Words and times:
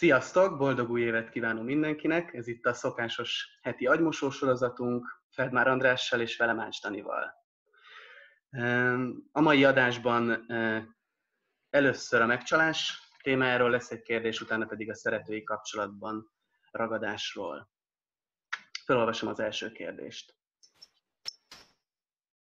Sziasztok! 0.00 0.56
Boldog 0.56 0.90
új 0.90 1.00
évet 1.00 1.30
kívánunk 1.30 1.66
mindenkinek! 1.66 2.34
Ez 2.34 2.46
itt 2.46 2.66
a 2.66 2.74
szokásos 2.74 3.58
heti 3.62 3.86
agymosó 3.86 4.30
sorozatunk, 4.30 5.22
Feldmár 5.30 5.68
Andrással 5.68 6.20
és 6.20 6.36
velem 6.36 6.60
Ács. 6.60 6.78
A 9.32 9.40
mai 9.40 9.64
adásban 9.64 10.46
először 11.70 12.20
a 12.20 12.26
megcsalás 12.26 12.98
témájáról 13.22 13.70
lesz 13.70 13.90
egy 13.90 14.02
kérdés, 14.02 14.40
utána 14.40 14.66
pedig 14.66 14.90
a 14.90 14.94
szeretői 14.94 15.42
kapcsolatban 15.42 16.30
ragadásról. 16.70 17.70
Felolvasom 18.84 19.28
az 19.28 19.40
első 19.40 19.72
kérdést. 19.72 20.34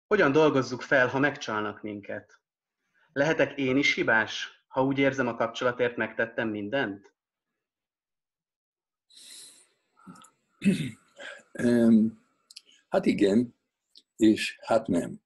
Hogyan 0.07 0.33
dolgozzuk 0.33 0.83
fel, 0.83 1.09
ha 1.09 1.19
megcsalnak 1.19 1.83
minket? 1.83 2.41
Lehetek 3.13 3.59
én 3.59 3.77
is 3.77 3.95
hibás, 3.95 4.65
ha 4.67 4.85
úgy 4.85 4.99
érzem 4.99 5.27
a 5.27 5.35
kapcsolatért 5.35 5.97
megtettem 5.97 6.49
mindent? 6.49 7.17
Hát 12.89 13.07
igen, 13.07 13.55
és 14.17 14.59
hát 14.61 14.87
nem. 14.87 15.21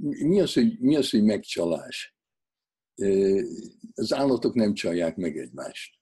Mi 0.00 0.40
az, 0.40 0.52
hogy, 0.52 0.78
mi 0.78 0.96
az, 0.96 1.10
hogy 1.10 1.22
megcsalás? 1.22 2.16
Az 3.94 4.12
állatok 4.12 4.54
nem 4.54 4.74
csalják 4.74 5.16
meg 5.16 5.38
egymást. 5.38 5.98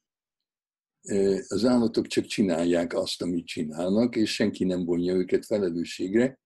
Az 1.48 1.64
állatok 1.64 2.06
csak 2.06 2.24
csinálják 2.24 2.94
azt, 2.94 3.22
amit 3.22 3.46
csinálnak, 3.46 4.16
és 4.16 4.34
senki 4.34 4.64
nem 4.64 4.84
vonja 4.84 5.14
őket 5.14 5.46
felelősségre. 5.46 6.40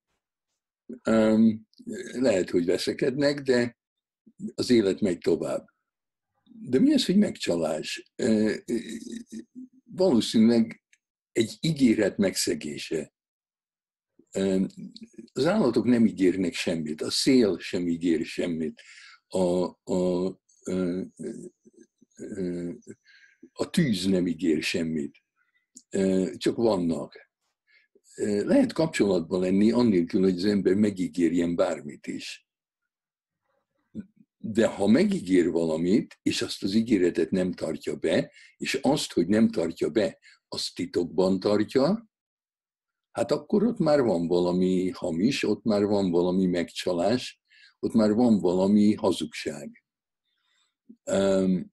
Lehet, 2.12 2.50
hogy 2.50 2.64
veszekednek, 2.64 3.40
de 3.40 3.76
az 4.54 4.70
élet 4.70 5.00
megy 5.00 5.18
tovább. 5.18 5.75
De 6.60 6.78
mi 6.78 6.92
az, 6.92 7.06
hogy 7.06 7.16
megcsalás? 7.16 8.12
Valószínűleg 9.84 10.82
egy 11.32 11.56
ígéret 11.60 12.16
megszegése. 12.16 13.14
Az 15.32 15.46
állatok 15.46 15.84
nem 15.84 16.06
ígérnek 16.06 16.54
semmit, 16.54 17.02
a 17.02 17.10
szél 17.10 17.58
sem 17.58 17.88
ígér 17.88 18.24
semmit, 18.24 18.82
a, 19.26 19.38
a, 19.38 19.74
a, 19.92 20.38
a 23.52 23.70
tűz 23.70 24.06
nem 24.06 24.26
ígér 24.26 24.62
semmit, 24.62 25.16
csak 26.36 26.56
vannak. 26.56 27.30
Lehet 28.24 28.72
kapcsolatban 28.72 29.40
lenni, 29.40 29.70
annélkül, 29.70 30.22
hogy 30.22 30.36
az 30.36 30.44
ember 30.44 30.74
megígérjen 30.74 31.54
bármit 31.54 32.06
is. 32.06 32.45
De 34.48 34.66
ha 34.66 34.86
megígér 34.86 35.50
valamit, 35.50 36.18
és 36.22 36.42
azt 36.42 36.62
az 36.62 36.74
ígéretet 36.74 37.30
nem 37.30 37.52
tartja 37.52 37.96
be, 37.96 38.32
és 38.56 38.74
azt, 38.74 39.12
hogy 39.12 39.26
nem 39.26 39.50
tartja 39.50 39.90
be, 39.90 40.18
azt 40.48 40.74
titokban 40.74 41.40
tartja, 41.40 42.08
hát 43.10 43.32
akkor 43.32 43.62
ott 43.62 43.78
már 43.78 44.02
van 44.02 44.26
valami 44.26 44.90
hamis, 44.90 45.42
ott 45.42 45.64
már 45.64 45.84
van 45.84 46.10
valami 46.10 46.46
megcsalás, 46.46 47.40
ott 47.78 47.92
már 47.92 48.12
van 48.12 48.38
valami 48.40 48.94
hazugság. 48.94 49.84
Um, 51.04 51.72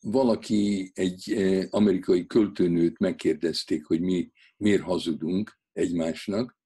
valaki, 0.00 0.90
egy 0.94 1.32
amerikai 1.70 2.26
költőnőt 2.26 2.98
megkérdezték, 2.98 3.84
hogy 3.84 4.00
mi 4.00 4.32
miért 4.56 4.82
hazudunk 4.82 5.58
egymásnak, 5.72 6.58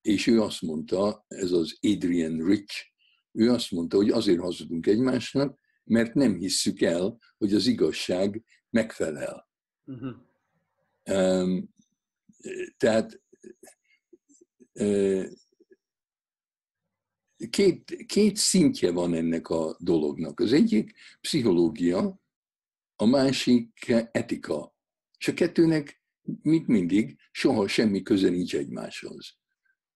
és 0.00 0.26
ő 0.26 0.40
azt 0.40 0.62
mondta, 0.62 1.24
ez 1.28 1.52
az 1.52 1.78
Adrian 1.80 2.44
Rich, 2.46 2.91
ő 3.32 3.50
azt 3.50 3.70
mondta, 3.70 3.96
hogy 3.96 4.10
azért 4.10 4.40
hazudunk 4.40 4.86
egymásnak, 4.86 5.58
mert 5.84 6.14
nem 6.14 6.34
hisszük 6.34 6.80
el, 6.80 7.18
hogy 7.38 7.54
az 7.54 7.66
igazság 7.66 8.44
megfelel. 8.70 9.48
Uh-huh. 9.84 10.14
Um, 11.10 11.74
tehát 12.76 13.22
uh, 14.72 15.26
két, 17.50 18.04
két 18.06 18.36
szintje 18.36 18.90
van 18.90 19.14
ennek 19.14 19.48
a 19.48 19.76
dolognak. 19.78 20.40
Az 20.40 20.52
egyik 20.52 20.94
pszichológia, 21.20 22.20
a 22.96 23.04
másik 23.04 23.88
etika. 24.12 24.76
És 25.18 25.28
a 25.28 25.34
kettőnek, 25.34 26.02
mint 26.42 26.66
mindig, 26.66 27.18
soha 27.30 27.68
semmi 27.68 28.02
köze 28.02 28.28
nincs 28.28 28.56
egymáshoz. 28.56 29.36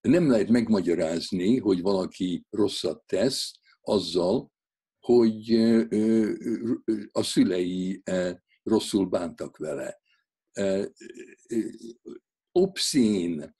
Nem 0.07 0.31
lehet 0.31 0.49
megmagyarázni, 0.49 1.59
hogy 1.59 1.81
valaki 1.81 2.47
rosszat 2.51 3.03
tesz 3.07 3.53
azzal, 3.81 4.51
hogy 4.99 5.51
a 7.13 7.23
szülei 7.23 8.03
rosszul 8.63 9.07
bántak 9.07 9.57
vele. 9.57 10.01
Obszén 12.53 13.57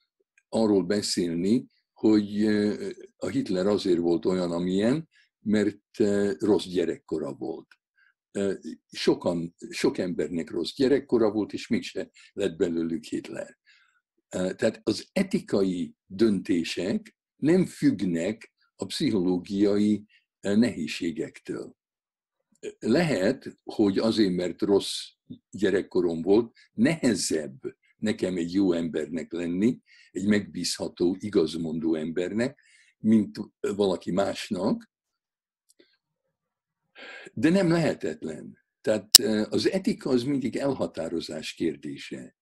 arról 0.49 0.83
beszélni, 0.83 1.67
hogy 1.93 2.45
a 3.17 3.27
Hitler 3.27 3.67
azért 3.67 3.99
volt 3.99 4.25
olyan, 4.25 4.51
amilyen, 4.51 5.09
mert 5.39 5.97
rossz 6.37 6.65
gyerekkora 6.65 7.33
volt. 7.33 7.67
Sokan, 8.89 9.55
sok 9.69 9.97
embernek 9.97 10.49
rossz 10.49 10.75
gyerekkora 10.75 11.31
volt, 11.31 11.53
és 11.53 11.67
mégse 11.67 12.09
lett 12.33 12.57
belőlük 12.57 13.03
Hitler. 13.03 13.57
Tehát 14.55 14.81
az 14.83 15.09
etikai 15.13 15.95
döntések 16.05 17.17
nem 17.35 17.65
függnek 17.65 18.53
a 18.75 18.85
pszichológiai 18.85 20.05
nehézségektől. 20.39 21.75
Lehet, 22.79 23.57
hogy 23.63 23.97
azért, 23.97 24.35
mert 24.35 24.61
rossz 24.61 25.07
gyerekkorom 25.51 26.21
volt, 26.21 26.57
nehezebb 26.73 27.59
nekem 27.97 28.37
egy 28.37 28.53
jó 28.53 28.73
embernek 28.73 29.31
lenni, 29.31 29.79
egy 30.11 30.25
megbízható, 30.25 31.15
igazmondó 31.19 31.95
embernek, 31.95 32.59
mint 32.97 33.39
valaki 33.59 34.11
másnak, 34.11 34.91
de 37.33 37.49
nem 37.49 37.69
lehetetlen. 37.69 38.65
Tehát 38.81 39.17
az 39.49 39.71
etika 39.71 40.09
az 40.09 40.23
mindig 40.23 40.55
elhatározás 40.55 41.53
kérdése. 41.53 42.36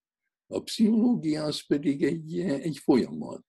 A 0.48 0.64
pszichológia 0.64 1.44
az 1.44 1.68
pedig 1.68 2.04
egy, 2.04 2.40
egy 2.40 2.78
folyamat. 2.78 3.46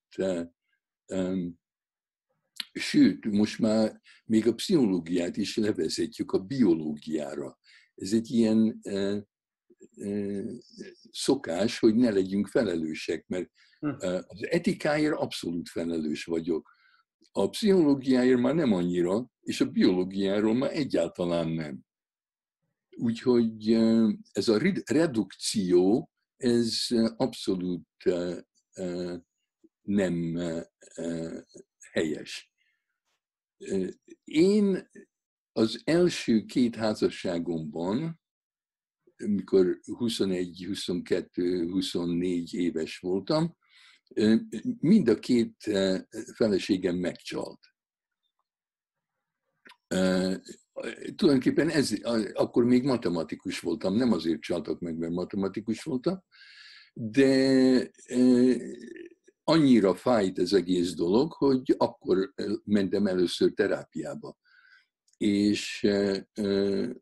Sőt, 2.72 3.24
most 3.24 3.58
már 3.58 4.00
még 4.24 4.46
a 4.46 4.54
pszichológiát 4.54 5.36
is 5.36 5.56
levezetjük 5.56 6.32
a 6.32 6.38
biológiára. 6.38 7.58
Ez 7.94 8.12
egy 8.12 8.30
ilyen 8.30 8.80
szokás, 11.10 11.78
hogy 11.78 11.94
ne 11.94 12.10
legyünk 12.10 12.46
felelősek, 12.46 13.26
mert 13.26 13.50
hm. 13.78 13.88
az 14.26 14.46
etikáért 14.50 15.14
abszolút 15.14 15.68
felelős 15.68 16.24
vagyok. 16.24 16.74
A 17.32 17.48
pszichológiáért 17.48 18.40
már 18.40 18.54
nem 18.54 18.72
annyira, 18.72 19.30
és 19.40 19.60
a 19.60 19.70
biológiáról 19.70 20.54
már 20.54 20.70
egyáltalán 20.72 21.48
nem. 21.48 21.84
Úgyhogy 22.96 23.72
ez 24.32 24.48
a 24.48 24.58
redukció 24.84 26.10
ez 26.36 26.86
abszolút 27.16 27.88
nem 29.82 30.38
helyes. 31.92 32.52
Én 34.24 34.90
az 35.52 35.82
első 35.84 36.44
két 36.44 36.76
házasságomban, 36.76 38.20
mikor 39.16 39.80
21, 39.84 40.64
22, 40.66 41.68
24 41.70 42.54
éves 42.54 42.98
voltam, 42.98 43.56
mind 44.80 45.08
a 45.08 45.18
két 45.18 45.56
feleségem 46.34 46.96
megcsalt 46.96 47.60
tulajdonképpen 51.16 51.68
ez, 51.68 51.94
akkor 52.32 52.64
még 52.64 52.84
matematikus 52.84 53.60
voltam, 53.60 53.96
nem 53.96 54.12
azért 54.12 54.40
csaltak 54.40 54.80
meg, 54.80 54.96
mert 54.96 55.12
matematikus 55.12 55.82
voltam, 55.82 56.24
de 56.92 57.90
annyira 59.44 59.94
fájt 59.94 60.38
ez 60.38 60.52
egész 60.52 60.94
dolog, 60.94 61.32
hogy 61.32 61.74
akkor 61.76 62.32
mentem 62.64 63.06
először 63.06 63.52
terápiába. 63.52 64.38
És 65.16 65.86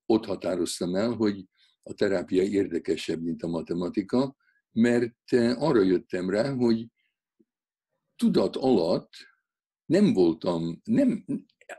ott 0.06 0.24
határoztam 0.24 0.94
el, 0.94 1.12
hogy 1.12 1.44
a 1.82 1.92
terápia 1.92 2.42
érdekesebb, 2.42 3.22
mint 3.22 3.42
a 3.42 3.48
matematika, 3.48 4.36
mert 4.72 5.32
arra 5.54 5.82
jöttem 5.82 6.30
rá, 6.30 6.52
hogy 6.52 6.86
tudat 8.16 8.56
alatt 8.56 9.12
nem 9.84 10.12
voltam, 10.12 10.80
nem, 10.84 11.24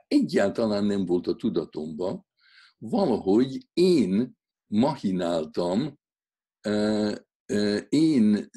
egyáltalán 0.08 0.86
nem 0.86 1.06
volt 1.06 1.28
a 1.28 1.36
tudatomban, 1.36 2.26
valahogy 2.78 3.68
én 3.74 4.38
mahináltam, 4.68 6.00
én 7.90 8.50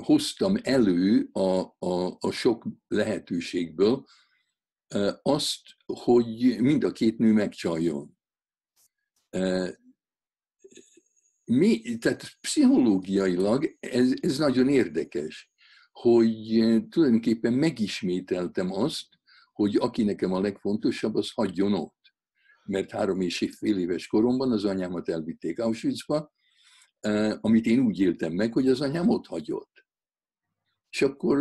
hoztam 0.00 0.56
elő 0.62 1.28
a, 1.32 1.76
a, 1.78 2.16
a 2.18 2.30
sok 2.30 2.66
lehetőségből 2.88 4.06
azt, 5.22 5.60
hogy 5.86 6.60
mind 6.60 6.84
a 6.84 6.92
két 6.92 7.18
nő 7.18 7.32
megcsaljon. 7.32 8.18
Mi, 11.44 11.96
tehát 11.98 12.36
pszichológiailag 12.40 13.76
ez, 13.80 14.12
ez 14.20 14.38
nagyon 14.38 14.68
érdekes, 14.68 15.52
hogy 16.00 16.64
tulajdonképpen 16.88 17.52
megismételtem 17.52 18.72
azt, 18.72 19.06
hogy 19.52 19.76
aki 19.76 20.02
nekem 20.02 20.32
a 20.32 20.40
legfontosabb, 20.40 21.14
az 21.14 21.30
hagyjon 21.30 21.74
ott. 21.74 22.02
Mert 22.64 22.90
három 22.90 23.20
és 23.20 23.50
fél 23.58 23.78
éves 23.78 24.06
koromban 24.06 24.52
az 24.52 24.64
anyámat 24.64 25.08
elvitték 25.08 25.58
Auschwitzba, 25.58 26.32
amit 27.40 27.66
én 27.66 27.80
úgy 27.80 28.00
éltem 28.00 28.32
meg, 28.32 28.52
hogy 28.52 28.68
az 28.68 28.80
anyám 28.80 29.08
ott 29.08 29.26
hagyott. 29.26 29.86
És 30.90 31.02
akkor 31.02 31.38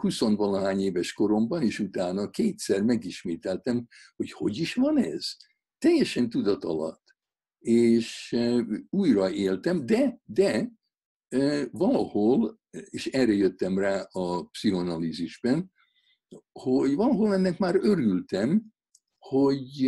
20 0.00 0.20
valahány 0.20 0.80
éves 0.80 1.12
koromban, 1.12 1.62
és 1.62 1.78
utána 1.78 2.30
kétszer 2.30 2.82
megismételtem, 2.82 3.86
hogy 4.16 4.32
hogy 4.32 4.58
is 4.58 4.74
van 4.74 4.98
ez? 4.98 5.36
Teljesen 5.78 6.28
tudat 6.28 6.64
alatt. 6.64 7.02
És 7.58 8.36
újra 8.90 9.30
éltem, 9.30 9.86
de, 9.86 10.20
de 10.24 10.70
valahol, 11.70 12.60
és 12.84 13.06
erre 13.06 13.32
jöttem 13.32 13.78
rá 13.78 14.00
a 14.10 14.44
pszichoanalízisben, 14.44 15.72
hogy 16.52 16.94
valahol 16.94 17.34
ennek 17.34 17.58
már 17.58 17.74
örültem, 17.74 18.74
hogy 19.18 19.80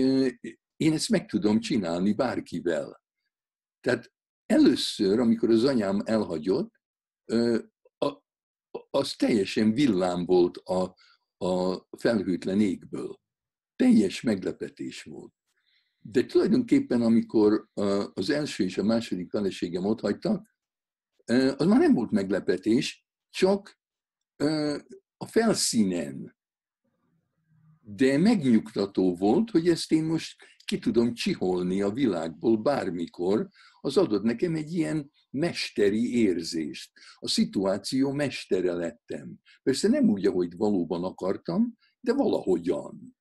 én 0.77 0.93
ezt 0.93 1.09
meg 1.09 1.27
tudom 1.27 1.61
csinálni 1.61 2.13
bárkivel. 2.13 3.03
Tehát 3.81 4.13
először, 4.47 5.19
amikor 5.19 5.51
az 5.51 5.65
anyám 5.65 6.01
elhagyott, 6.05 6.73
az 8.91 9.15
teljesen 9.15 9.73
villám 9.73 10.25
volt 10.25 10.57
a, 10.57 10.95
a 11.45 11.87
felhőtlen 11.99 12.61
égből. 12.61 13.21
Teljes 13.77 14.21
meglepetés 14.21 15.03
volt. 15.03 15.33
De 15.99 16.25
tulajdonképpen, 16.25 17.03
amikor 17.03 17.69
az 18.13 18.31
első 18.31 18.65
és 18.65 18.79
a 18.79 18.83
második 18.83 19.31
feleségem 19.31 19.85
ott 19.85 20.01
hagytak, 20.01 20.57
az 21.57 21.67
már 21.67 21.79
nem 21.79 21.95
volt 21.95 22.11
meglepetés, 22.11 23.07
csak 23.31 23.81
a 25.17 25.27
felszínen. 25.27 26.37
De 27.81 28.19
megnyugtató 28.19 29.17
volt, 29.17 29.51
hogy 29.51 29.69
ezt 29.69 29.93
én 29.93 30.05
most 30.05 30.37
ki 30.65 30.79
tudom 30.79 31.15
csiholni 31.15 31.83
a 31.83 31.91
világból 31.91 32.57
bármikor, 32.57 33.49
az 33.81 33.97
adott 33.97 34.23
nekem 34.23 34.55
egy 34.55 34.73
ilyen 34.75 35.11
mesteri 35.31 36.19
érzést. 36.19 36.93
A 37.19 37.29
szituáció 37.29 38.13
mestere 38.13 38.73
lettem. 38.73 39.39
Persze 39.63 39.89
nem 39.89 40.09
úgy, 40.09 40.27
ahogy 40.27 40.57
valóban 40.57 41.05
akartam, 41.05 41.79
de 42.01 42.13
valahogyan. 42.13 43.18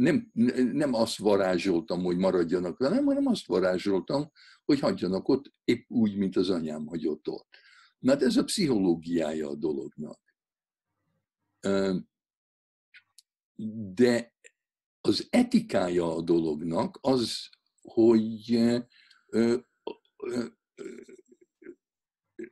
Nem, 0.00 0.30
nem 0.72 0.94
azt 0.94 1.16
varázsoltam, 1.16 2.02
hogy 2.02 2.16
maradjanak 2.16 2.78
velem, 2.78 3.04
hanem 3.04 3.26
azt 3.26 3.46
varázsoltam, 3.46 4.30
hogy 4.64 4.80
hagyjanak 4.80 5.28
ott 5.28 5.52
épp 5.64 5.90
úgy, 5.90 6.16
mint 6.16 6.36
az 6.36 6.50
anyám 6.50 6.86
hagyott 6.86 7.28
ott. 7.28 7.48
Na, 7.98 8.12
hát 8.12 8.22
ez 8.22 8.36
a 8.36 8.44
pszichológiája 8.44 9.48
a 9.48 9.54
dolognak. 9.54 10.20
De 13.94 14.34
az 15.00 15.26
etikája 15.30 16.16
a 16.16 16.22
dolognak 16.22 16.98
az, 17.00 17.48
hogy 17.82 18.60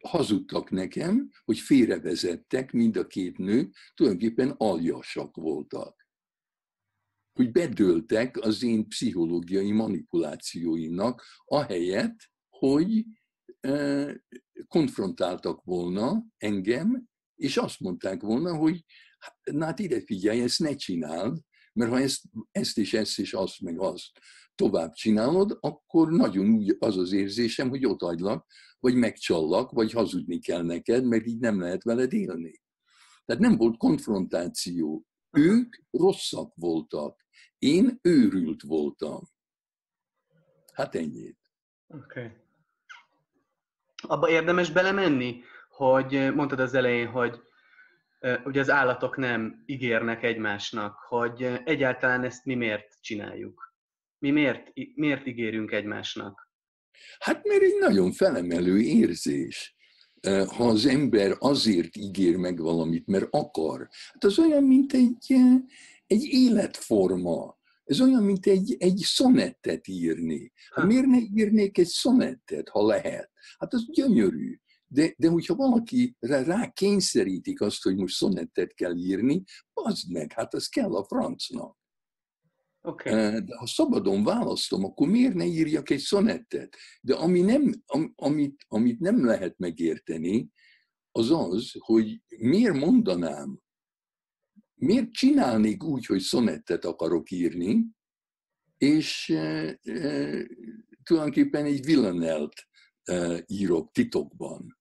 hazudtak 0.00 0.70
nekem, 0.70 1.30
hogy 1.44 1.58
félrevezettek, 1.58 2.72
mind 2.72 2.96
a 2.96 3.06
két 3.06 3.38
nő, 3.38 3.70
tulajdonképpen 3.94 4.50
aljasak 4.50 5.36
voltak. 5.36 6.07
Hogy 7.38 7.52
bedőltek 7.52 8.36
az 8.40 8.62
én 8.62 8.88
pszichológiai 8.88 9.72
manipulációimnak, 9.72 11.22
ahelyett, 11.44 12.16
hogy 12.48 13.04
konfrontáltak 14.66 15.64
volna 15.64 16.24
engem, 16.36 17.08
és 17.34 17.56
azt 17.56 17.80
mondták 17.80 18.22
volna, 18.22 18.56
hogy 18.56 18.84
na 19.52 19.64
hát 19.64 19.78
ide 19.78 20.00
figyelj, 20.00 20.40
ezt 20.40 20.58
ne 20.58 20.74
csináld, 20.74 21.38
mert 21.72 21.90
ha 21.90 22.00
ezt, 22.00 22.22
ezt 22.50 22.78
és 22.78 22.94
ezt 22.94 23.18
és 23.18 23.32
azt 23.32 23.60
meg 23.60 23.80
azt 23.80 24.10
tovább 24.54 24.92
csinálod, 24.92 25.58
akkor 25.60 26.12
nagyon 26.12 26.48
úgy 26.48 26.76
az 26.78 26.96
az 26.96 27.12
érzésem, 27.12 27.68
hogy 27.68 27.86
ott 27.86 28.02
agylak, 28.02 28.46
vagy 28.78 28.94
megcsallak, 28.94 29.70
vagy 29.70 29.92
hazudni 29.92 30.38
kell 30.38 30.62
neked, 30.62 31.04
mert 31.04 31.26
így 31.26 31.38
nem 31.38 31.60
lehet 31.60 31.82
veled 31.82 32.12
élni. 32.12 32.60
Tehát 33.24 33.42
nem 33.42 33.56
volt 33.56 33.76
konfrontáció. 33.76 35.06
Ők 35.30 35.76
rosszak 35.90 36.52
voltak. 36.54 37.26
Én 37.58 37.98
őrült 38.02 38.62
voltam. 38.62 39.20
Hát 40.72 40.94
ennyit. 40.94 41.38
Oké. 41.86 42.20
Okay. 42.20 42.36
Abba 44.02 44.28
érdemes 44.28 44.70
belemenni, 44.70 45.42
hogy 45.68 46.34
mondtad 46.34 46.60
az 46.60 46.74
elején, 46.74 47.06
hogy 47.06 47.40
ugye 48.44 48.60
az 48.60 48.70
állatok 48.70 49.16
nem 49.16 49.62
ígérnek 49.66 50.22
egymásnak, 50.22 50.98
hogy 50.98 51.42
egyáltalán 51.64 52.24
ezt 52.24 52.44
mi 52.44 52.54
miért 52.54 53.00
csináljuk? 53.00 53.74
Mi 54.18 54.30
miért, 54.30 54.72
miért 54.94 55.26
ígérünk 55.26 55.72
egymásnak? 55.72 56.50
Hát 57.18 57.44
mert 57.44 57.62
egy 57.62 57.76
nagyon 57.78 58.12
felemelő 58.12 58.80
érzés. 58.80 59.76
Ha 60.46 60.64
az 60.68 60.86
ember 60.86 61.36
azért 61.38 61.96
ígér 61.96 62.36
meg 62.36 62.60
valamit, 62.60 63.06
mert 63.06 63.26
akar, 63.30 63.88
hát 64.12 64.24
az 64.24 64.38
olyan, 64.38 64.64
mint 64.64 64.92
egy, 64.92 65.34
egy 66.06 66.24
életforma. 66.24 67.56
Ez 67.84 68.00
olyan, 68.00 68.22
mint 68.22 68.46
egy, 68.46 68.76
egy 68.78 68.96
szonettet 68.96 69.88
írni. 69.88 70.52
Hát 70.70 70.86
miért 70.86 71.06
ne 71.06 71.18
írnék 71.18 71.78
egy 71.78 71.86
szonettet, 71.86 72.68
ha 72.68 72.86
lehet? 72.86 73.30
Hát 73.58 73.74
az 73.74 73.86
gyönyörű. 73.90 74.56
De, 74.86 75.14
de 75.16 75.28
hogyha 75.28 75.54
valaki 75.54 76.16
rá 76.18 76.70
kényszerítik 76.70 77.60
azt, 77.60 77.82
hogy 77.82 77.96
most 77.96 78.16
szonettet 78.16 78.74
kell 78.74 78.96
írni, 78.96 79.42
az 79.72 80.02
meg, 80.08 80.32
hát 80.32 80.54
az 80.54 80.66
kell 80.66 80.94
a 80.94 81.04
francnak. 81.04 81.77
Okay. 82.88 83.40
De 83.40 83.56
ha 83.56 83.66
szabadon 83.66 84.24
választom, 84.24 84.84
akkor 84.84 85.08
miért 85.08 85.34
ne 85.34 85.44
írjak 85.44 85.90
egy 85.90 85.98
szonettet? 85.98 86.76
De 87.00 87.14
ami 87.14 87.40
nem, 87.40 87.82
am, 87.86 88.12
amit, 88.16 88.64
amit 88.68 89.00
nem 89.00 89.24
lehet 89.24 89.58
megérteni, 89.58 90.50
az 91.10 91.30
az, 91.30 91.72
hogy 91.78 92.22
miért 92.38 92.74
mondanám, 92.74 93.60
miért 94.74 95.10
csinálnék 95.10 95.84
úgy, 95.84 96.06
hogy 96.06 96.20
szonettet 96.20 96.84
akarok 96.84 97.30
írni, 97.30 97.86
és 98.78 99.28
e, 99.28 99.78
e, 99.82 100.46
tulajdonképpen 101.02 101.64
egy 101.64 101.84
villanelt 101.84 102.52
e, 103.02 103.44
írok 103.46 103.92
titokban. 103.92 104.78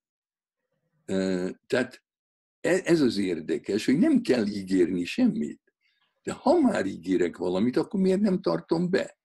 Tehát 1.68 2.04
e, 2.60 2.82
ez 2.84 3.02
az 3.02 3.18
érdekes, 3.18 3.86
hogy 3.86 3.98
nem 3.98 4.22
kell 4.22 4.48
ígérni 4.48 5.04
semmit. 5.04 5.67
De 6.28 6.34
ha 6.34 6.60
már 6.60 6.86
ígérek 6.86 7.38
valamit, 7.38 7.78
akkor 7.78 8.00
miért 8.00 8.20
nem 8.20 8.42
tartom 8.42 8.90
be? 8.90 9.18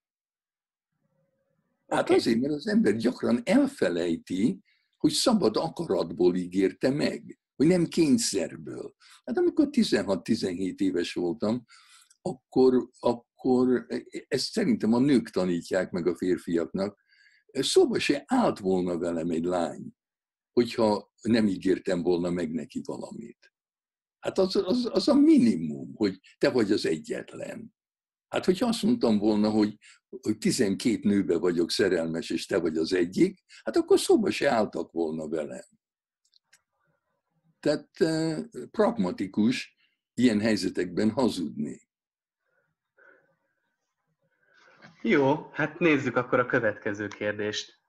Hát 1.86 2.02
okay. 2.02 2.16
azért, 2.16 2.40
mert 2.40 2.52
az 2.52 2.66
ember 2.66 2.96
gyakran 2.96 3.40
elfelejti, 3.44 4.60
hogy 4.96 5.10
szabad 5.10 5.56
akaratból 5.56 6.36
ígérte 6.36 6.90
meg, 6.90 7.38
hogy 7.56 7.66
nem 7.66 7.86
kényszerből. 7.86 8.94
Hát 9.24 9.38
amikor 9.38 9.68
16-17 9.70 10.80
éves 10.80 11.12
voltam, 11.12 11.64
akkor, 12.20 12.88
akkor 12.98 13.86
ezt 14.28 14.52
szerintem 14.52 14.92
a 14.92 14.98
nők 14.98 15.30
tanítják 15.30 15.90
meg 15.90 16.06
a 16.06 16.16
férfiaknak, 16.16 17.04
szóba 17.52 17.98
se 17.98 18.24
állt 18.26 18.58
volna 18.58 18.98
velem 18.98 19.30
egy 19.30 19.44
lány, 19.44 19.92
hogyha 20.52 21.12
nem 21.22 21.46
ígértem 21.46 22.02
volna 22.02 22.30
meg 22.30 22.50
neki 22.50 22.80
valamit. 22.84 23.51
Hát 24.22 24.38
az, 24.38 24.56
az, 24.56 24.88
az 24.92 25.08
a 25.08 25.14
minimum, 25.14 25.94
hogy 25.94 26.20
te 26.38 26.50
vagy 26.50 26.72
az 26.72 26.86
egyetlen. 26.86 27.74
Hát, 28.28 28.44
hogyha 28.44 28.66
azt 28.66 28.82
mondtam 28.82 29.18
volna, 29.18 29.50
hogy, 29.50 29.76
hogy 30.08 30.38
12 30.38 31.08
nőbe 31.08 31.38
vagyok 31.38 31.70
szerelmes, 31.70 32.30
és 32.30 32.46
te 32.46 32.58
vagy 32.58 32.76
az 32.76 32.92
egyik, 32.92 33.42
hát 33.64 33.76
akkor 33.76 34.00
szóba 34.00 34.30
se 34.30 34.50
álltak 34.50 34.92
volna 34.92 35.28
velem. 35.28 35.64
Tehát 37.60 37.88
eh, 38.00 38.42
pragmatikus 38.70 39.76
ilyen 40.14 40.40
helyzetekben 40.40 41.10
hazudni. 41.10 41.88
Jó, 45.02 45.50
hát 45.52 45.78
nézzük 45.78 46.16
akkor 46.16 46.38
a 46.38 46.46
következő 46.46 47.08
kérdést. 47.08 47.80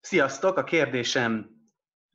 Sziasztok! 0.00 0.56
A 0.56 0.64
kérdésem, 0.64 1.57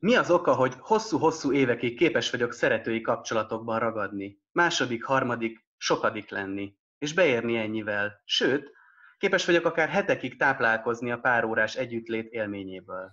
mi 0.04 0.14
az 0.14 0.30
oka, 0.30 0.54
hogy 0.54 0.74
hosszú-hosszú 0.78 1.52
évekig 1.52 1.96
képes 1.96 2.30
vagyok 2.30 2.52
szeretői 2.52 3.00
kapcsolatokban 3.00 3.78
ragadni, 3.78 4.40
második, 4.52 5.04
harmadik, 5.04 5.66
sokadik 5.76 6.30
lenni, 6.30 6.76
és 6.98 7.14
beérni 7.14 7.56
ennyivel, 7.56 8.22
sőt, 8.24 8.70
képes 9.18 9.44
vagyok 9.44 9.64
akár 9.64 9.88
hetekig 9.88 10.38
táplálkozni 10.38 11.10
a 11.10 11.18
párórás 11.18 11.74
együttlét 11.74 12.32
élményéből. 12.32 13.12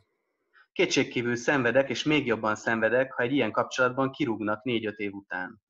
Kétségkívül 0.71 1.36
szenvedek, 1.36 1.89
és 1.89 2.03
még 2.03 2.25
jobban 2.25 2.55
szenvedek, 2.55 3.13
ha 3.13 3.24
egy 3.24 3.31
ilyen 3.33 3.51
kapcsolatban 3.51 4.12
kirúgnak 4.12 4.63
négy-öt 4.63 4.98
év 4.98 5.13
után. 5.13 5.62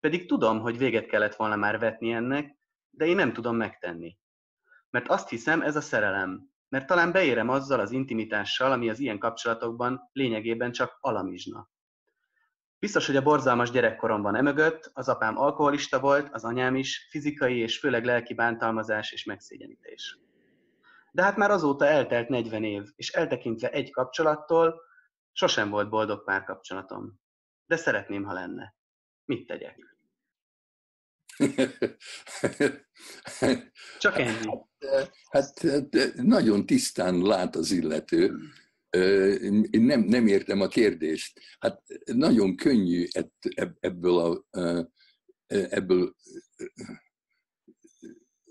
Pedig 0.00 0.26
tudom, 0.28 0.60
hogy 0.60 0.78
véget 0.78 1.06
kellett 1.06 1.34
volna 1.34 1.56
már 1.56 1.78
vetni 1.78 2.12
ennek, 2.12 2.56
de 2.90 3.06
én 3.06 3.16
nem 3.16 3.32
tudom 3.32 3.56
megtenni. 3.56 4.18
Mert 4.90 5.08
azt 5.08 5.28
hiszem, 5.28 5.62
ez 5.62 5.76
a 5.76 5.80
szerelem. 5.80 6.51
Mert 6.72 6.86
talán 6.86 7.12
beérem 7.12 7.48
azzal 7.48 7.80
az 7.80 7.90
intimitással, 7.90 8.72
ami 8.72 8.90
az 8.90 8.98
ilyen 8.98 9.18
kapcsolatokban 9.18 10.10
lényegében 10.12 10.72
csak 10.72 10.98
alamizsna. 11.00 11.70
Biztos, 12.78 13.06
hogy 13.06 13.16
a 13.16 13.22
borzalmas 13.22 13.70
gyerekkoromban 13.70 14.36
emögött 14.36 14.90
az 14.92 15.08
apám 15.08 15.38
alkoholista 15.38 16.00
volt, 16.00 16.28
az 16.30 16.44
anyám 16.44 16.76
is, 16.76 17.08
fizikai 17.10 17.58
és 17.58 17.78
főleg 17.78 18.04
lelki 18.04 18.34
bántalmazás 18.34 19.12
és 19.12 19.24
megszégyenítés. 19.24 20.18
De 21.10 21.22
hát 21.22 21.36
már 21.36 21.50
azóta 21.50 21.86
eltelt 21.86 22.28
40 22.28 22.64
év, 22.64 22.82
és 22.94 23.10
eltekintve 23.10 23.70
egy 23.70 23.90
kapcsolattól, 23.90 24.80
sosem 25.32 25.70
volt 25.70 25.88
boldog 25.88 26.24
párkapcsolatom. 26.24 27.20
De 27.66 27.76
szeretném, 27.76 28.24
ha 28.24 28.32
lenne. 28.32 28.74
Mit 29.24 29.46
tegyek? 29.46 29.91
Csak 33.98 34.18
ennyi. 34.18 34.46
Hát, 35.30 35.58
hát 35.58 36.14
nagyon 36.14 36.66
tisztán 36.66 37.22
lát 37.22 37.56
az 37.56 37.70
illető. 37.70 38.36
Én 39.70 39.82
nem, 39.82 40.00
nem 40.00 40.26
értem 40.26 40.60
a 40.60 40.68
kérdést. 40.68 41.40
Hát 41.58 41.82
nagyon 42.04 42.56
könnyű 42.56 43.06
ebből, 43.80 44.18
a, 44.18 44.46
ebből 45.46 46.14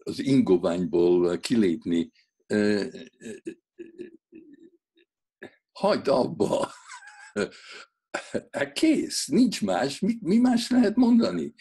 az 0.04 0.20
ingoványból 0.20 1.40
kilépni. 1.40 2.12
Hagyd 5.72 6.08
abba! 6.08 6.72
Hát 8.52 8.72
kész, 8.74 9.28
nincs 9.28 9.62
más. 9.62 10.00
Mi, 10.00 10.18
mi 10.22 10.38
más 10.38 10.70
lehet 10.70 10.96
mondani? 10.96 11.54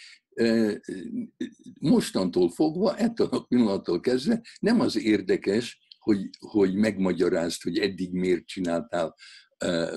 Mostantól 1.80 2.50
fogva, 2.50 2.96
ettől 2.96 3.26
a 3.26 3.44
pillanattól 3.44 4.00
kezdve 4.00 4.42
nem 4.60 4.80
az 4.80 4.96
érdekes, 4.96 5.88
hogy, 5.98 6.28
hogy 6.38 6.74
megmagyarázd, 6.74 7.62
hogy 7.62 7.78
eddig 7.78 8.12
miért 8.12 8.46
csináltál 8.46 9.16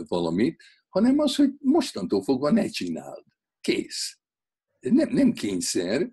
valamit, 0.08 0.64
hanem 0.88 1.20
az, 1.20 1.36
hogy 1.36 1.50
mostantól 1.60 2.24
fogva 2.24 2.52
ne 2.52 2.68
csináld. 2.68 3.24
Kész. 3.62 4.20
Nem, 4.80 5.10
nem 5.10 5.32
kényszer, 5.32 6.12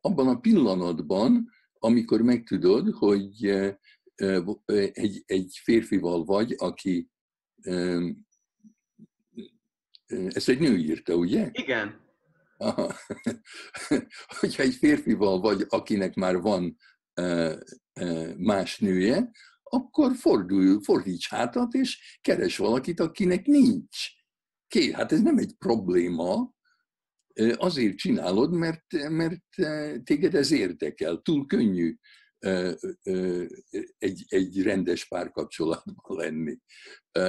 abban 0.00 0.28
a 0.28 0.40
pillanatban, 0.40 1.50
amikor 1.72 2.22
megtudod, 2.22 2.90
hogy 2.90 3.44
egy, 4.92 5.22
egy 5.26 5.60
férfival 5.62 6.24
vagy, 6.24 6.54
aki 6.58 7.10
ezt 10.06 10.48
egy 10.48 10.58
nő 10.58 10.76
írta, 10.76 11.14
ugye? 11.14 11.48
Igen. 11.52 12.08
Aha. 12.60 12.94
Hogyha 14.40 14.62
egy 14.62 14.74
férfival 14.74 15.40
vagy, 15.40 15.64
akinek 15.68 16.14
már 16.14 16.40
van 16.40 16.76
más 18.36 18.78
nője, 18.78 19.30
akkor 19.62 20.14
fordulj, 20.14 20.76
fordíts 20.82 21.28
hátat, 21.28 21.74
és 21.74 22.18
keres 22.20 22.56
valakit, 22.56 23.00
akinek 23.00 23.46
nincs. 23.46 23.96
Ké, 24.68 24.92
hát 24.92 25.12
ez 25.12 25.20
nem 25.20 25.38
egy 25.38 25.54
probléma, 25.58 26.54
azért 27.54 27.96
csinálod, 27.96 28.52
mert, 28.52 28.84
mert 29.08 29.44
téged 30.04 30.34
ez 30.34 30.50
érdekel. 30.50 31.20
Túl 31.20 31.46
könnyű 31.46 31.96
egy, 33.98 34.24
egy 34.28 34.62
rendes 34.62 35.04
párkapcsolatban 35.04 36.16
lenni. 36.16 36.58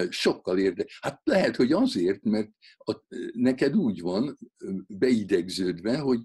Sokkal 0.09 0.59
érdekes. 0.59 0.99
Hát 1.01 1.21
lehet, 1.23 1.55
hogy 1.55 1.71
azért, 1.71 2.23
mert 2.23 2.49
a, 2.77 2.95
neked 3.33 3.75
úgy 3.75 4.01
van 4.01 4.39
beidegződve, 4.87 5.97
hogy 5.97 6.19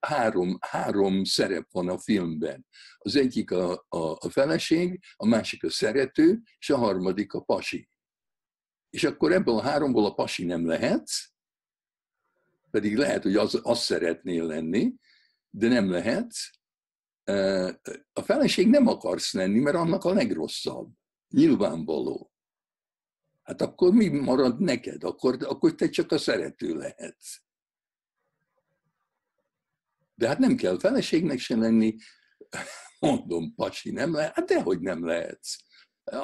három, 0.00 0.58
három 0.60 1.24
szerep 1.24 1.66
van 1.70 1.88
a 1.88 1.98
filmben. 1.98 2.66
Az 2.98 3.16
egyik 3.16 3.50
a, 3.50 3.84
a, 3.88 3.98
a 3.98 4.28
feleség, 4.28 5.00
a 5.16 5.26
másik 5.26 5.64
a 5.64 5.70
szerető, 5.70 6.42
és 6.58 6.70
a 6.70 6.76
harmadik 6.76 7.32
a 7.32 7.40
pasi. 7.40 7.88
És 8.90 9.04
akkor 9.04 9.32
ebből 9.32 9.54
a 9.54 9.62
háromból 9.62 10.04
a 10.04 10.14
pasi 10.14 10.44
nem 10.44 10.66
lehetsz, 10.66 11.30
pedig 12.70 12.96
lehet, 12.96 13.22
hogy 13.22 13.36
az, 13.36 13.60
azt 13.62 13.82
szeretnél 13.82 14.46
lenni, 14.46 14.94
de 15.50 15.68
nem 15.68 15.90
lehetsz. 15.90 16.50
A 18.12 18.22
feleség 18.22 18.68
nem 18.68 18.86
akarsz 18.86 19.32
lenni, 19.32 19.58
mert 19.58 19.76
annak 19.76 20.04
a 20.04 20.12
legrosszabb. 20.12 20.92
Nyilvánvaló. 21.28 22.32
Hát 23.42 23.60
akkor 23.60 23.92
mi 23.92 24.08
marad 24.08 24.60
neked? 24.60 25.04
Akkor, 25.04 25.36
akkor 25.40 25.74
te 25.74 25.88
csak 25.88 26.12
a 26.12 26.18
szerető 26.18 26.74
lehetsz. 26.74 27.40
De 30.14 30.28
hát 30.28 30.38
nem 30.38 30.56
kell 30.56 30.78
feleségnek 30.78 31.38
se 31.38 31.56
lenni, 31.56 31.96
mondom, 33.00 33.54
pasi 33.54 33.90
nem 33.90 34.12
lehet, 34.12 34.34
hát 34.34 34.46
dehogy 34.46 34.80
nem 34.80 35.04
lehetsz. 35.04 35.56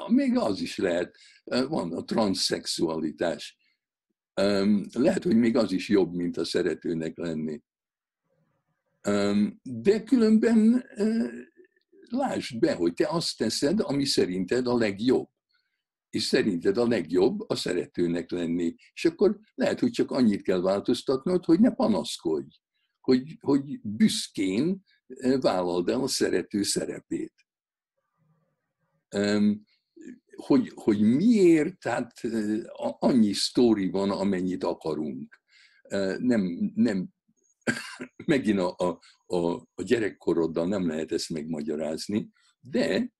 Még 0.06 0.36
az 0.36 0.60
is 0.60 0.76
lehet, 0.76 1.16
van 1.44 1.92
a 1.92 2.04
transzexualitás. 2.04 3.56
Lehet, 4.92 5.22
hogy 5.22 5.36
még 5.36 5.56
az 5.56 5.72
is 5.72 5.88
jobb, 5.88 6.14
mint 6.14 6.36
a 6.36 6.44
szeretőnek 6.44 7.16
lenni. 7.16 7.62
De 9.62 10.02
különben 10.04 10.84
lásd 12.08 12.58
be, 12.58 12.74
hogy 12.74 12.92
te 12.92 13.08
azt 13.08 13.36
teszed, 13.36 13.80
ami 13.80 14.04
szerinted 14.04 14.66
a 14.66 14.76
legjobb. 14.76 15.28
És 16.10 16.22
szerinted 16.22 16.78
a 16.78 16.86
legjobb 16.86 17.40
a 17.50 17.54
szeretőnek 17.54 18.30
lenni. 18.30 18.74
És 18.92 19.04
akkor 19.04 19.38
lehet, 19.54 19.80
hogy 19.80 19.90
csak 19.90 20.10
annyit 20.10 20.42
kell 20.42 20.60
változtatnod, 20.60 21.44
hogy 21.44 21.60
ne 21.60 21.70
panaszkodj 21.70 22.62
hogy, 23.02 23.36
hogy 23.40 23.80
büszkén 23.82 24.84
vállald 25.40 25.88
el 25.88 26.02
a 26.02 26.08
szerető 26.08 26.62
szerepét. 26.62 27.34
Hogy, 30.36 30.72
hogy 30.74 31.00
miért, 31.00 31.78
tehát 31.78 32.12
annyi 32.98 33.32
sztori 33.32 33.90
van, 33.90 34.10
amennyit 34.10 34.64
akarunk. 34.64 35.40
Nem, 36.18 36.72
nem, 36.74 37.08
megint 38.26 38.58
a, 38.58 38.74
a, 38.76 38.98
a, 39.36 39.54
a 39.74 39.82
gyerekkoroddal 39.82 40.66
nem 40.66 40.86
lehet 40.86 41.12
ezt 41.12 41.30
megmagyarázni, 41.30 42.28
de 42.60 43.12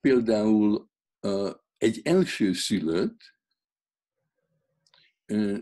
például 0.00 0.90
egy 1.78 2.00
első 2.04 2.52
szülött, 2.52 3.18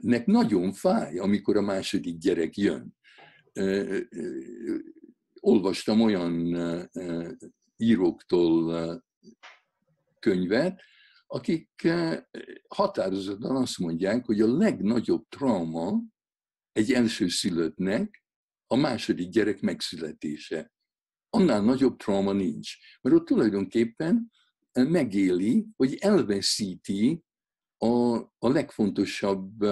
nek 0.01 0.27
nagyon 0.27 0.73
fáj, 0.73 1.19
amikor 1.19 1.57
a 1.57 1.61
második 1.61 2.19
gyerek 2.19 2.57
jön. 2.57 2.97
Olvastam 5.41 6.01
olyan 6.01 6.57
íróktól 7.77 9.03
könyvet, 10.19 10.81
akik 11.27 11.89
határozottan 12.69 13.57
azt 13.57 13.79
mondják, 13.79 14.25
hogy 14.25 14.41
a 14.41 14.57
legnagyobb 14.57 15.29
trauma 15.29 16.01
egy 16.79 16.93
elsőszülöttnek 16.93 18.23
a 18.67 18.77
második 18.77 19.29
gyerek 19.29 19.61
megszületése. 19.61 20.73
Annál 21.31 21.61
nagyobb 21.61 21.97
trauma 21.97 22.33
nincs. 22.33 22.77
Mert 23.01 23.17
ott 23.17 23.27
tulajdonképpen 23.27 24.33
megéli, 24.73 25.67
hogy 25.77 25.97
elveszíti 26.01 27.23
a, 27.77 28.17
a 28.19 28.49
legfontosabb 28.49 29.65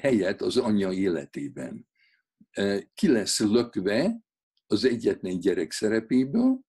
helyet 0.00 0.42
az 0.42 0.56
anyja 0.56 0.92
életében 0.92 1.88
ki 2.94 3.08
lesz 3.08 3.40
lökve 3.40 4.20
az 4.66 4.84
egyetlen 4.84 5.40
gyerek 5.40 5.72
szerepéből, 5.72 6.60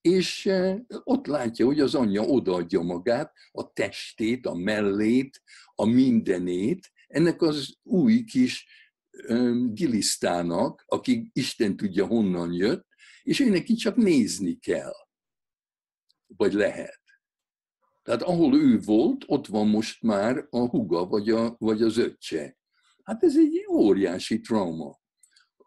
és 0.00 0.50
ott 1.04 1.26
látja, 1.26 1.66
hogy 1.66 1.80
az 1.80 1.94
anyja 1.94 2.22
odaadja 2.22 2.80
magát, 2.80 3.32
a 3.50 3.72
testét, 3.72 4.46
a 4.46 4.54
mellét, 4.54 5.42
a 5.74 5.84
mindenét, 5.84 6.90
ennek 7.10 7.42
az 7.42 7.76
új 7.82 8.24
kis 8.24 8.66
gilisztának, 9.72 10.84
aki 10.86 11.30
Isten 11.32 11.76
tudja 11.76 12.06
honnan 12.06 12.52
jött, 12.52 12.86
és 13.22 13.40
ő 13.40 13.48
neki 13.48 13.74
csak 13.74 13.96
nézni 13.96 14.58
kell. 14.58 14.92
Vagy 16.26 16.52
lehet. 16.52 17.00
Tehát 18.02 18.22
ahol 18.22 18.54
ő 18.54 18.78
volt, 18.78 19.24
ott 19.26 19.46
van 19.46 19.68
most 19.68 20.02
már 20.02 20.46
a 20.50 20.68
huga, 20.68 21.06
vagy, 21.06 21.30
a, 21.30 21.56
vagy 21.58 21.82
az 21.82 21.96
öccse. 21.96 22.58
Hát 23.02 23.22
ez 23.22 23.36
egy 23.36 23.66
óriási 23.70 24.40
trauma. 24.40 25.00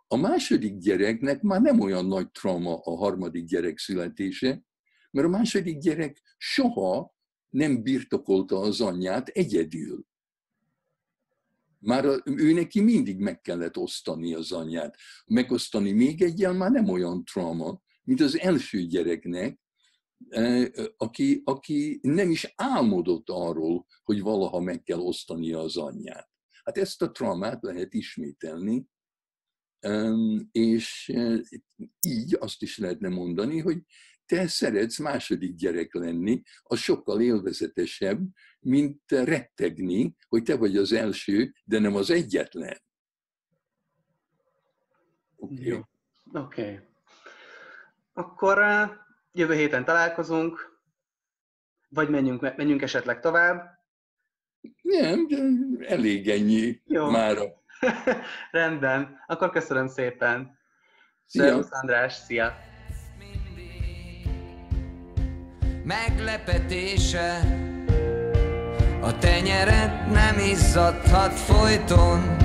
A 0.08 0.16
második 0.16 0.78
gyereknek 0.78 1.42
már 1.42 1.62
nem 1.62 1.80
olyan 1.80 2.06
nagy 2.06 2.32
trauma 2.32 2.80
a 2.80 2.96
harmadik 2.96 3.46
gyerek 3.46 3.78
születése, 3.78 4.64
mert 5.12 5.28
a 5.28 5.30
második 5.30 5.78
gyerek 5.78 6.22
soha 6.38 7.16
nem 7.50 7.84
birtokolta 7.84 8.60
az 8.60 8.82
anyját 8.82 9.28
egyedül. 9.28 10.06
Már 11.84 12.06
ő 12.26 12.54
neki 12.54 12.82
mindig 12.82 13.20
meg 13.20 13.42
kellett 13.42 13.78
osztani 13.78 14.34
az 14.34 14.52
anyját. 14.52 14.98
Megosztani 15.26 15.92
még 15.92 16.22
egyel 16.22 16.54
már 16.54 16.72
nem 16.72 16.90
olyan 16.90 17.24
trauma, 17.24 17.82
mint 18.04 18.22
az 18.22 18.40
első 18.40 18.82
gyereknek, 18.82 19.60
e, 20.30 20.72
aki, 20.98 21.42
aki 21.44 22.00
nem 22.02 22.30
is 22.32 22.54
álmodott 22.56 23.30
arról, 23.30 23.86
hogy 24.04 24.22
valaha 24.22 24.60
meg 24.60 24.84
kell 24.84 25.00
osztania 25.00 25.60
az 25.60 25.78
anyját. 25.78 26.30
Hát 26.64 26.78
ezt 26.78 27.02
a 27.02 27.12
traumát 27.12 27.64
lehet 27.64 27.94
ismételni, 27.94 28.88
és 30.52 31.14
így 32.08 32.38
azt 32.40 32.62
is 32.62 32.78
lehetne 32.78 33.10
mondani, 33.10 33.60
hogy 33.60 33.82
te 34.26 34.48
szeretsz 34.48 35.00
második 35.00 35.56
gyerek 35.56 35.94
lenni, 35.94 36.42
az 36.64 36.80
sokkal 36.80 37.22
élvezetesebb, 37.22 38.22
mint 38.60 39.02
rettegni, 39.08 40.16
hogy 40.28 40.44
te 40.44 40.56
vagy 40.56 40.78
az 40.78 40.92
első, 40.92 41.54
de 41.64 41.80
nem 41.80 41.96
az 41.96 42.10
egyetlen. 42.10 42.82
Oké. 45.36 45.72
Okay. 45.72 45.82
Oké. 46.34 46.62
Okay. 46.62 46.80
Akkor 48.14 48.60
jövő 49.32 49.54
héten 49.54 49.86
találkozunk, 49.86 50.80
vagy 51.90 52.10
menjünk, 52.10 52.56
menjünk 52.56 52.82
esetleg 52.82 53.20
tovább. 53.20 53.82
Nem, 54.82 55.28
elég 55.80 56.30
ennyi 56.30 56.82
Jó. 56.86 57.10
mára. 57.10 57.63
Rendben, 58.52 59.24
akkor 59.28 59.50
köszönöm 59.50 59.88
szépen. 59.88 60.58
Szia. 61.26 61.44
Szervusz 61.44 61.72
András, 61.72 62.14
szia! 62.14 62.54
Meglepetése 65.84 67.40
A 69.02 69.18
tenyered 69.18 70.12
nem 70.12 70.38
izzadhat 70.40 71.32
folyton 71.32 72.38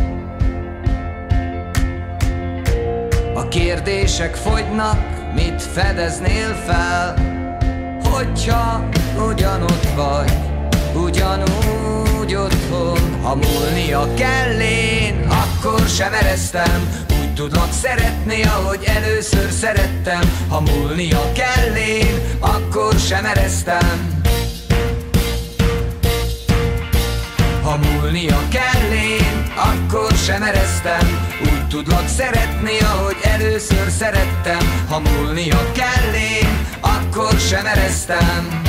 A 3.34 3.48
kérdések 3.48 4.34
fogynak, 4.34 5.32
mit 5.34 5.62
fedeznél 5.62 6.54
fel 6.54 7.14
Hogyha 8.02 8.88
ugyanott 9.28 9.86
vagy, 9.96 10.32
ugyanúgy 10.94 12.34
otthon 12.34 13.20
Ha 13.22 13.34
múlnia 13.34 14.14
kell 14.14 14.60
én, 14.60 15.07
akkor 15.60 15.86
sem 15.88 16.12
ereztem. 16.12 17.06
Úgy 17.20 17.34
tudlak 17.34 17.72
szeretni, 17.72 18.42
ahogy 18.42 18.84
először 18.84 19.50
szerettem. 19.50 20.20
Ha 20.48 20.60
múlnia 20.60 21.32
kell 21.32 21.74
én, 21.74 22.20
akkor 22.40 22.94
sem 22.98 23.24
ereztem. 23.24 24.22
Ha 27.62 27.76
múlnia 27.76 28.38
kell 28.50 28.92
én, 28.92 29.52
akkor 29.56 30.12
sem 30.12 30.42
ereztem. 30.42 31.28
Úgy 31.42 31.68
tudlak 31.68 32.08
szeretni, 32.08 32.78
ahogy 32.78 33.16
először 33.22 33.90
szerettem. 33.98 34.86
Ha 34.88 34.98
múlnia 34.98 35.72
kell 35.72 36.14
én, 36.14 36.66
akkor 36.80 37.38
sem 37.38 37.66
ereztem 37.66 38.67